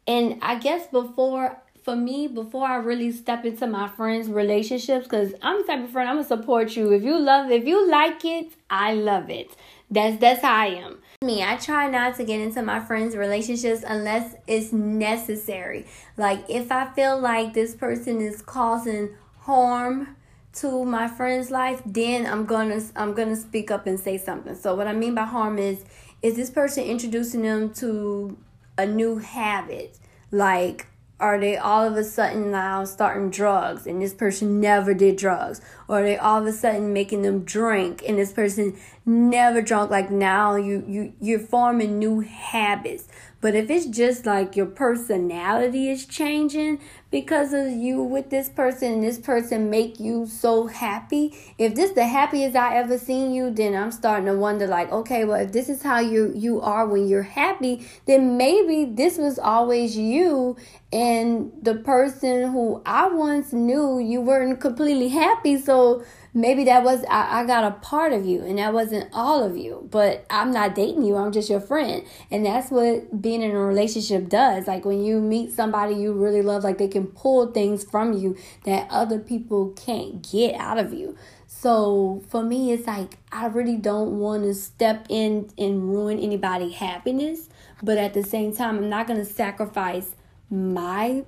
and 0.08 0.38
I 0.42 0.56
guess 0.56 0.86
before 0.86 1.60
for 1.86 1.94
me 1.94 2.26
before 2.26 2.66
I 2.66 2.78
really 2.78 3.12
step 3.12 3.44
into 3.44 3.64
my 3.68 3.86
friends' 3.86 4.28
relationships 4.28 5.06
because 5.06 5.32
I'm 5.40 5.58
the 5.58 5.68
type 5.68 5.84
of 5.84 5.90
friend 5.90 6.08
I'm 6.10 6.16
gonna 6.16 6.26
support 6.26 6.74
you. 6.74 6.92
If 6.92 7.04
you 7.04 7.16
love 7.16 7.48
if 7.52 7.64
you 7.64 7.88
like 7.88 8.24
it, 8.24 8.48
I 8.68 8.94
love 8.94 9.30
it. 9.30 9.52
That's 9.88 10.18
that's 10.18 10.42
how 10.42 10.52
I 10.52 10.66
am. 10.66 10.98
Me, 11.22 11.44
I 11.44 11.56
try 11.56 11.88
not 11.88 12.16
to 12.16 12.24
get 12.24 12.40
into 12.40 12.60
my 12.60 12.80
friends' 12.80 13.16
relationships 13.16 13.84
unless 13.86 14.34
it's 14.48 14.72
necessary. 14.72 15.86
Like 16.16 16.44
if 16.48 16.72
I 16.72 16.86
feel 16.86 17.20
like 17.20 17.54
this 17.54 17.76
person 17.76 18.20
is 18.20 18.42
causing 18.42 19.10
harm 19.42 20.16
to 20.54 20.84
my 20.84 21.06
friend's 21.06 21.52
life, 21.52 21.82
then 21.86 22.26
I'm 22.26 22.46
gonna 22.46 22.80
I'm 22.96 23.14
gonna 23.14 23.36
speak 23.36 23.70
up 23.70 23.86
and 23.86 23.98
say 23.98 24.18
something. 24.18 24.56
So 24.56 24.74
what 24.74 24.88
I 24.88 24.92
mean 24.92 25.14
by 25.14 25.24
harm 25.24 25.56
is 25.56 25.84
is 26.20 26.34
this 26.34 26.50
person 26.50 26.82
introducing 26.82 27.42
them 27.42 27.72
to 27.74 28.36
a 28.76 28.86
new 28.86 29.18
habit 29.18 30.00
like 30.32 30.88
are 31.18 31.40
they 31.40 31.56
all 31.56 31.86
of 31.86 31.96
a 31.96 32.04
sudden 32.04 32.50
now 32.50 32.84
starting 32.84 33.30
drugs 33.30 33.86
and 33.86 34.02
this 34.02 34.12
person 34.12 34.60
never 34.60 34.92
did 34.92 35.16
drugs? 35.16 35.62
Or 35.88 36.00
are 36.00 36.02
they 36.02 36.18
all 36.18 36.42
of 36.42 36.46
a 36.46 36.52
sudden 36.52 36.92
making 36.92 37.22
them 37.22 37.42
drink 37.42 38.02
and 38.06 38.18
this 38.18 38.32
person 38.32 38.76
never 39.06 39.62
drunk? 39.62 39.90
Like 39.90 40.10
now 40.10 40.56
you, 40.56 40.84
you, 40.86 41.14
you're 41.18 41.38
forming 41.38 41.98
new 41.98 42.20
habits. 42.20 43.08
But 43.40 43.54
if 43.54 43.70
it's 43.70 43.86
just 43.86 44.26
like 44.26 44.56
your 44.56 44.66
personality 44.66 45.90
is 45.90 46.06
changing 46.06 46.80
because 47.10 47.52
of 47.52 47.70
you 47.70 48.02
with 48.02 48.30
this 48.30 48.48
person 48.48 48.94
and 48.94 49.02
this 49.04 49.18
person 49.18 49.70
make 49.70 50.00
you 50.00 50.26
so 50.26 50.66
happy, 50.66 51.34
if 51.58 51.74
this 51.74 51.92
the 51.92 52.06
happiest 52.06 52.56
I 52.56 52.76
ever 52.76 52.98
seen 52.98 53.32
you, 53.32 53.50
then 53.50 53.74
I'm 53.74 53.92
starting 53.92 54.26
to 54.26 54.34
wonder 54.34 54.66
like, 54.66 54.90
okay, 54.90 55.24
well 55.24 55.40
if 55.40 55.52
this 55.52 55.68
is 55.68 55.82
how 55.82 56.00
you 56.00 56.32
you 56.34 56.60
are 56.60 56.86
when 56.86 57.06
you're 57.08 57.22
happy, 57.22 57.86
then 58.06 58.36
maybe 58.36 58.84
this 58.86 59.18
was 59.18 59.38
always 59.38 59.96
you 59.96 60.56
and 60.92 61.52
the 61.62 61.74
person 61.74 62.52
who 62.52 62.80
I 62.86 63.08
once 63.08 63.52
knew 63.52 63.98
you 63.98 64.20
weren't 64.20 64.60
completely 64.60 65.08
happy, 65.08 65.58
so 65.58 66.04
maybe 66.36 66.64
that 66.64 66.84
was 66.84 67.02
I, 67.08 67.40
I 67.40 67.46
got 67.46 67.64
a 67.64 67.70
part 67.70 68.12
of 68.12 68.26
you 68.26 68.44
and 68.44 68.58
that 68.58 68.74
wasn't 68.74 69.08
all 69.12 69.42
of 69.42 69.56
you 69.56 69.88
but 69.90 70.26
i'm 70.28 70.52
not 70.52 70.74
dating 70.74 71.02
you. 71.02 71.16
I'm 71.16 71.32
just 71.32 71.50
your 71.50 71.60
friend. 71.60 72.04
And 72.30 72.44
that's 72.44 72.70
what 72.70 73.20
being 73.20 73.42
in 73.42 73.50
a 73.50 73.58
relationship 73.58 74.28
does. 74.28 74.66
Like 74.66 74.84
when 74.84 75.02
you 75.02 75.20
meet 75.20 75.52
somebody 75.52 75.94
you 75.94 76.12
really 76.12 76.42
love 76.42 76.62
like 76.62 76.78
they 76.78 76.88
can 76.88 77.06
pull 77.06 77.50
things 77.52 77.82
from 77.82 78.12
you 78.12 78.36
that 78.64 78.86
other 78.90 79.18
people 79.18 79.70
can't 79.70 80.22
get 80.30 80.54
out 80.54 80.78
of 80.78 80.92
you. 80.92 81.16
So 81.46 82.22
for 82.28 82.42
me 82.42 82.72
it's 82.72 82.86
like 82.86 83.18
i 83.32 83.46
really 83.46 83.76
don't 83.76 84.18
want 84.18 84.44
to 84.44 84.54
step 84.54 85.06
in 85.08 85.50
and 85.56 85.88
ruin 85.90 86.18
anybody's 86.18 86.74
happiness 86.74 87.48
but 87.82 87.98
at 87.98 88.14
the 88.14 88.22
same 88.22 88.54
time 88.54 88.76
i'm 88.76 88.88
not 88.88 89.06
going 89.06 89.18
to 89.18 89.24
sacrifice 89.24 90.14
my 90.50 91.24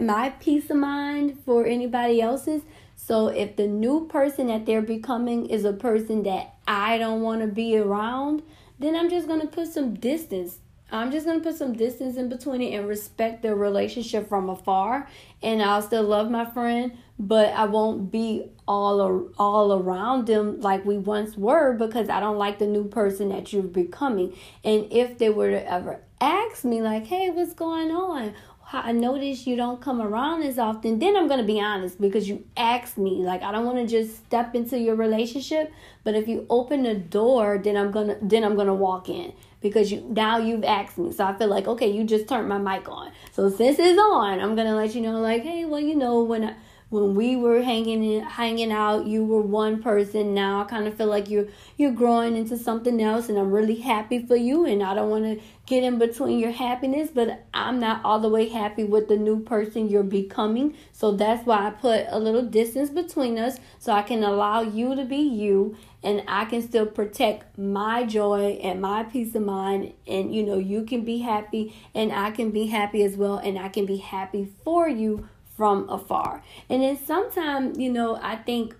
my 0.00 0.30
peace 0.40 0.70
of 0.70 0.76
mind 0.76 1.38
for 1.44 1.66
anybody 1.66 2.20
else's 2.20 2.62
so 3.04 3.26
if 3.26 3.56
the 3.56 3.66
new 3.66 4.06
person 4.06 4.46
that 4.46 4.64
they're 4.64 4.80
becoming 4.80 5.46
is 5.46 5.64
a 5.64 5.72
person 5.72 6.22
that 6.22 6.54
I 6.68 6.98
don't 6.98 7.20
want 7.20 7.40
to 7.40 7.48
be 7.48 7.76
around, 7.76 8.42
then 8.78 8.94
I'm 8.94 9.10
just 9.10 9.26
going 9.26 9.40
to 9.40 9.48
put 9.48 9.66
some 9.66 9.94
distance. 9.94 10.58
I'm 10.92 11.10
just 11.10 11.26
going 11.26 11.40
to 11.40 11.44
put 11.44 11.58
some 11.58 11.72
distance 11.72 12.16
in 12.16 12.28
between 12.28 12.62
it 12.62 12.76
and 12.76 12.86
respect 12.86 13.42
the 13.42 13.56
relationship 13.56 14.28
from 14.28 14.48
afar. 14.48 15.08
And 15.42 15.60
I'll 15.60 15.82
still 15.82 16.04
love 16.04 16.30
my 16.30 16.44
friend, 16.44 16.96
but 17.18 17.52
I 17.54 17.64
won't 17.64 18.12
be 18.12 18.44
all 18.68 19.32
all 19.36 19.72
around 19.72 20.26
them 20.28 20.60
like 20.60 20.84
we 20.84 20.96
once 20.96 21.36
were 21.36 21.72
because 21.72 22.08
I 22.08 22.20
don't 22.20 22.38
like 22.38 22.60
the 22.60 22.68
new 22.68 22.84
person 22.84 23.30
that 23.30 23.52
you're 23.52 23.64
becoming. 23.64 24.36
And 24.62 24.86
if 24.92 25.18
they 25.18 25.30
were 25.30 25.50
to 25.50 25.72
ever 25.72 26.02
ask 26.20 26.64
me 26.64 26.82
like, 26.82 27.06
"Hey, 27.06 27.30
what's 27.30 27.54
going 27.54 27.90
on?" 27.90 28.34
I 28.74 28.92
notice 28.92 29.46
you 29.46 29.56
don't 29.56 29.80
come 29.80 30.00
around 30.00 30.42
as 30.42 30.58
often, 30.58 30.98
then 30.98 31.16
I'm 31.16 31.28
gonna 31.28 31.42
be 31.42 31.60
honest 31.60 32.00
because 32.00 32.28
you 32.28 32.44
asked 32.56 32.98
me. 32.98 33.22
Like 33.22 33.42
I 33.42 33.52
don't 33.52 33.64
want 33.64 33.78
to 33.78 33.86
just 33.86 34.24
step 34.24 34.54
into 34.54 34.78
your 34.78 34.94
relationship, 34.94 35.72
but 36.04 36.14
if 36.14 36.28
you 36.28 36.46
open 36.48 36.82
the 36.82 36.94
door, 36.94 37.60
then 37.62 37.76
I'm 37.76 37.90
gonna 37.90 38.16
then 38.22 38.44
I'm 38.44 38.56
gonna 38.56 38.74
walk 38.74 39.08
in 39.08 39.32
because 39.60 39.92
you 39.92 40.04
now 40.08 40.38
you've 40.38 40.64
asked 40.64 40.98
me. 40.98 41.12
So 41.12 41.24
I 41.24 41.36
feel 41.36 41.48
like 41.48 41.66
okay, 41.68 41.90
you 41.90 42.04
just 42.04 42.28
turned 42.28 42.48
my 42.48 42.58
mic 42.58 42.88
on. 42.88 43.12
So 43.32 43.50
since 43.50 43.78
it's 43.78 43.98
on, 43.98 44.40
I'm 44.40 44.56
gonna 44.56 44.76
let 44.76 44.94
you 44.94 45.00
know 45.00 45.20
like 45.20 45.42
hey, 45.42 45.64
well 45.64 45.80
you 45.80 45.94
know 45.94 46.22
when 46.22 46.44
I 46.44 46.54
when 46.92 47.14
we 47.14 47.36
were 47.36 47.62
hanging 47.62 48.20
hanging 48.20 48.70
out, 48.70 49.06
you 49.06 49.24
were 49.24 49.40
one 49.40 49.82
person. 49.82 50.34
Now 50.34 50.60
I 50.60 50.64
kind 50.64 50.86
of 50.86 50.94
feel 50.94 51.06
like 51.06 51.30
you're 51.30 51.46
you're 51.78 51.90
growing 51.90 52.36
into 52.36 52.58
something 52.58 53.00
else, 53.00 53.30
and 53.30 53.38
I'm 53.38 53.50
really 53.50 53.76
happy 53.76 54.26
for 54.26 54.36
you. 54.36 54.66
And 54.66 54.82
I 54.82 54.94
don't 54.94 55.08
want 55.08 55.24
to 55.24 55.40
get 55.64 55.84
in 55.84 55.98
between 55.98 56.38
your 56.38 56.50
happiness, 56.50 57.08
but 57.12 57.46
I'm 57.54 57.80
not 57.80 58.04
all 58.04 58.20
the 58.20 58.28
way 58.28 58.48
happy 58.48 58.84
with 58.84 59.08
the 59.08 59.16
new 59.16 59.40
person 59.40 59.88
you're 59.88 60.02
becoming. 60.02 60.76
So 60.92 61.12
that's 61.12 61.46
why 61.46 61.66
I 61.66 61.70
put 61.70 62.04
a 62.10 62.18
little 62.18 62.42
distance 62.42 62.90
between 62.90 63.38
us, 63.38 63.56
so 63.78 63.92
I 63.92 64.02
can 64.02 64.22
allow 64.22 64.60
you 64.60 64.94
to 64.94 65.06
be 65.06 65.16
you, 65.16 65.74
and 66.02 66.22
I 66.28 66.44
can 66.44 66.60
still 66.60 66.84
protect 66.84 67.56
my 67.56 68.04
joy 68.04 68.60
and 68.62 68.82
my 68.82 69.04
peace 69.04 69.34
of 69.34 69.44
mind. 69.44 69.94
And 70.06 70.34
you 70.34 70.42
know, 70.42 70.58
you 70.58 70.84
can 70.84 71.06
be 71.06 71.20
happy, 71.20 71.74
and 71.94 72.12
I 72.12 72.32
can 72.32 72.50
be 72.50 72.66
happy 72.66 73.02
as 73.02 73.16
well, 73.16 73.38
and 73.38 73.58
I 73.58 73.70
can 73.70 73.86
be 73.86 73.96
happy 73.96 74.52
for 74.62 74.90
you 74.90 75.26
from 75.56 75.88
afar. 75.88 76.42
And 76.68 76.82
then 76.82 76.98
sometimes, 76.98 77.78
you 77.78 77.92
know, 77.92 78.18
I 78.22 78.36
think 78.36 78.74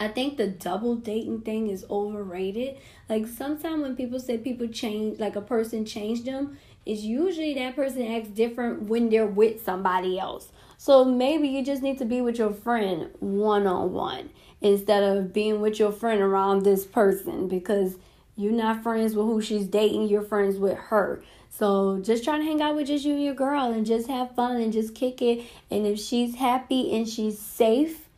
I 0.00 0.08
think 0.08 0.36
the 0.36 0.48
double 0.48 0.96
dating 0.96 1.42
thing 1.42 1.68
is 1.68 1.84
overrated. 1.88 2.76
Like 3.08 3.26
sometimes 3.26 3.82
when 3.82 3.96
people 3.96 4.18
say 4.18 4.38
people 4.38 4.66
change 4.68 5.18
like 5.20 5.36
a 5.36 5.40
person 5.40 5.84
changed 5.84 6.26
them, 6.26 6.58
it's 6.84 7.02
usually 7.02 7.54
that 7.54 7.76
person 7.76 8.06
acts 8.06 8.28
different 8.28 8.84
when 8.84 9.10
they're 9.10 9.26
with 9.26 9.64
somebody 9.64 10.18
else. 10.18 10.50
So 10.76 11.04
maybe 11.04 11.48
you 11.48 11.64
just 11.64 11.82
need 11.82 11.98
to 11.98 12.04
be 12.04 12.20
with 12.20 12.38
your 12.38 12.52
friend 12.52 13.10
one 13.20 13.66
on 13.68 13.92
one 13.92 14.30
instead 14.60 15.04
of 15.04 15.32
being 15.32 15.60
with 15.60 15.78
your 15.78 15.92
friend 15.92 16.20
around 16.20 16.62
this 16.64 16.84
person 16.84 17.46
because 17.48 17.96
You're 18.34 18.52
not 18.52 18.82
friends 18.82 19.14
with 19.14 19.26
who 19.26 19.42
she's 19.42 19.66
dating, 19.66 20.08
you're 20.08 20.22
friends 20.22 20.56
with 20.56 20.78
her. 20.78 21.22
So 21.54 22.00
just 22.02 22.24
try 22.24 22.38
to 22.38 22.42
hang 22.42 22.62
out 22.62 22.76
with 22.76 22.86
just 22.86 23.04
you 23.04 23.12
and 23.12 23.22
your 23.22 23.34
girl 23.34 23.72
and 23.72 23.84
just 23.84 24.08
have 24.08 24.34
fun 24.34 24.56
and 24.56 24.72
just 24.72 24.94
kick 24.94 25.20
it. 25.20 25.44
And 25.70 25.86
if 25.86 26.00
she's 26.00 26.36
happy 26.36 26.96
and 26.96 27.06
she's 27.06 27.38
safe, 27.38 28.08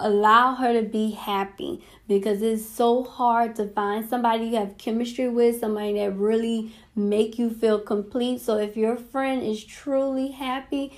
allow 0.00 0.56
her 0.56 0.72
to 0.72 0.82
be 0.82 1.12
happy 1.12 1.80
because 2.08 2.42
it's 2.42 2.66
so 2.68 3.04
hard 3.04 3.54
to 3.56 3.68
find 3.68 4.08
somebody 4.08 4.46
you 4.46 4.56
have 4.56 4.76
chemistry 4.76 5.28
with, 5.28 5.60
somebody 5.60 5.94
that 5.94 6.16
really 6.16 6.72
make 6.96 7.38
you 7.38 7.48
feel 7.48 7.78
complete. 7.78 8.40
So 8.40 8.58
if 8.58 8.76
your 8.76 8.96
friend 8.96 9.44
is 9.44 9.62
truly 9.64 10.32
happy 10.32 10.92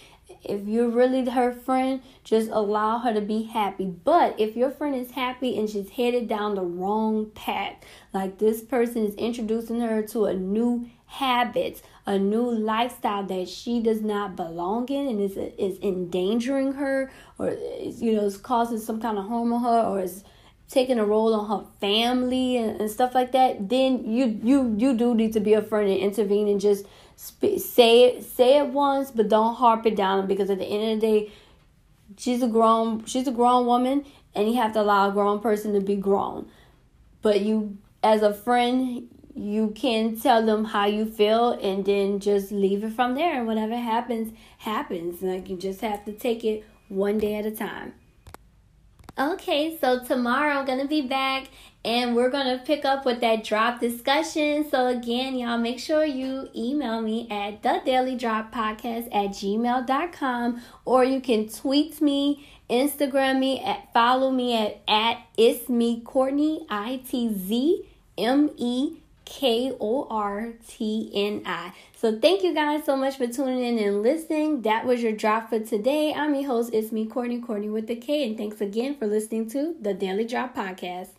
if 0.48 0.66
you're 0.66 0.88
really 0.88 1.28
her 1.28 1.52
friend, 1.52 2.00
just 2.24 2.50
allow 2.50 2.98
her 2.98 3.12
to 3.12 3.20
be 3.20 3.44
happy. 3.44 3.86
But 3.86 4.38
if 4.38 4.56
your 4.56 4.70
friend 4.70 4.94
is 4.94 5.10
happy 5.10 5.58
and 5.58 5.68
she's 5.68 5.90
headed 5.90 6.28
down 6.28 6.54
the 6.54 6.62
wrong 6.62 7.30
path, 7.34 7.76
like 8.12 8.38
this 8.38 8.62
person 8.62 9.04
is 9.04 9.14
introducing 9.16 9.80
her 9.80 10.02
to 10.02 10.26
a 10.26 10.34
new 10.34 10.88
habit, 11.06 11.82
a 12.04 12.18
new 12.18 12.50
lifestyle 12.50 13.24
that 13.24 13.48
she 13.48 13.80
does 13.80 14.02
not 14.02 14.36
belong 14.36 14.88
in 14.88 15.06
and 15.06 15.20
is 15.20 15.36
is 15.36 15.78
endangering 15.80 16.72
her 16.74 17.10
or 17.38 17.50
is, 17.50 18.02
you 18.02 18.12
know 18.12 18.24
is 18.24 18.36
causing 18.36 18.78
some 18.78 19.00
kind 19.00 19.18
of 19.18 19.26
harm 19.26 19.52
on 19.52 19.62
her 19.62 19.88
or 19.88 20.00
is 20.00 20.24
taking 20.68 20.98
a 20.98 21.04
role 21.04 21.32
on 21.34 21.48
her 21.48 21.66
family 21.80 22.56
and, 22.56 22.80
and 22.80 22.90
stuff 22.90 23.14
like 23.14 23.32
that, 23.32 23.68
then 23.68 24.04
you 24.10 24.40
you 24.42 24.74
you 24.76 24.94
do 24.94 25.14
need 25.14 25.32
to 25.32 25.40
be 25.40 25.54
a 25.54 25.62
friend 25.62 25.88
and 25.88 26.00
intervene 26.00 26.48
and 26.48 26.60
just 26.60 26.86
sp- 27.14 27.58
say 27.58 28.04
it 28.04 28.24
say 28.24 28.58
it 28.58 28.68
once, 28.68 29.10
but 29.10 29.28
don't 29.28 29.54
harp 29.54 29.86
it 29.86 29.96
down 29.96 30.26
because 30.26 30.50
at 30.50 30.58
the 30.58 30.64
end 30.64 30.94
of 30.94 31.00
the 31.00 31.06
day, 31.06 31.32
she's 32.16 32.42
a 32.42 32.48
grown 32.48 33.04
she's 33.04 33.28
a 33.28 33.32
grown 33.32 33.66
woman, 33.66 34.04
and 34.34 34.48
you 34.48 34.56
have 34.56 34.72
to 34.72 34.80
allow 34.80 35.08
a 35.08 35.12
grown 35.12 35.40
person 35.40 35.72
to 35.74 35.80
be 35.80 35.96
grown. 35.96 36.50
But 37.22 37.40
you, 37.40 37.78
as 38.02 38.22
a 38.22 38.34
friend, 38.34 39.08
you 39.36 39.70
can 39.74 40.18
tell 40.18 40.44
them 40.44 40.64
how 40.64 40.86
you 40.86 41.04
feel 41.04 41.52
and 41.52 41.84
then 41.84 42.20
just 42.20 42.50
leave 42.50 42.82
it 42.82 42.92
from 42.94 43.14
there. 43.14 43.36
And 43.36 43.46
whatever 43.46 43.76
happens 43.76 44.32
happens. 44.58 45.20
Like 45.22 45.50
you 45.50 45.56
just 45.56 45.82
have 45.82 46.04
to 46.06 46.12
take 46.12 46.42
it 46.42 46.64
one 46.88 47.18
day 47.18 47.34
at 47.34 47.44
a 47.44 47.50
time. 47.50 47.92
Okay, 49.18 49.78
so 49.80 50.04
tomorrow 50.04 50.58
I'm 50.58 50.66
to 50.78 50.86
be 50.86 51.00
back 51.00 51.48
and 51.84 52.14
we're 52.14 52.30
to 52.58 52.62
pick 52.64 52.84
up 52.84 53.06
with 53.06 53.20
that 53.20 53.44
drop 53.44 53.80
discussion. 53.80 54.68
So, 54.68 54.88
again, 54.88 55.38
y'all 55.38 55.56
make 55.56 55.78
sure 55.78 56.04
you 56.04 56.50
email 56.54 57.00
me 57.00 57.26
at 57.30 57.62
the 57.62 57.80
daily 57.86 58.16
drop 58.16 58.52
podcast 58.52 59.06
at 59.06 59.30
gmail.com 59.30 60.60
or 60.84 61.04
you 61.04 61.20
can 61.22 61.48
tweet 61.48 62.02
me, 62.02 62.46
Instagram 62.68 63.38
me, 63.38 63.60
at 63.60 63.90
follow 63.94 64.30
me 64.30 64.54
at, 64.54 64.82
at 64.86 65.18
it's 65.38 65.70
me 65.70 66.02
Kortni, 66.02 66.66
I 66.68 67.00
T 67.08 67.32
Z 67.32 67.88
M 68.18 68.50
E 68.58 68.98
K 69.26 69.76
O 69.78 70.06
R 70.08 70.54
T 70.66 71.10
N 71.12 71.42
I. 71.44 71.72
So 71.94 72.18
thank 72.18 72.42
you 72.42 72.54
guys 72.54 72.84
so 72.84 72.96
much 72.96 73.18
for 73.18 73.26
tuning 73.26 73.62
in 73.62 73.78
and 73.78 74.02
listening. 74.02 74.62
That 74.62 74.86
was 74.86 75.02
your 75.02 75.12
drop 75.12 75.50
for 75.50 75.60
today. 75.60 76.14
I'm 76.14 76.34
your 76.34 76.46
host, 76.46 76.70
it's 76.72 76.92
me, 76.92 77.06
Kortni, 77.06 77.44
Kortni 77.44 77.70
with 77.70 77.86
the 77.88 77.96
K, 77.96 78.26
and 78.26 78.38
thanks 78.38 78.62
again 78.62 78.96
for 78.96 79.06
listening 79.06 79.50
to 79.50 79.74
the 79.78 79.92
Daily 79.92 80.24
Drop 80.24 80.56
Podcast. 80.56 81.10